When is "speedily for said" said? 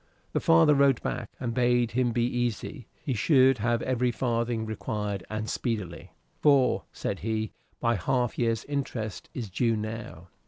5.47-7.19